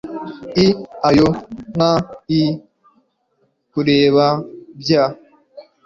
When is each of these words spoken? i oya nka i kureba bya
i 0.65 0.67
oya 1.07 1.29
nka 1.75 1.91
i 2.39 2.41
kureba 3.71 4.25
bya 4.79 5.03